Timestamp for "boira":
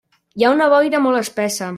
0.75-1.03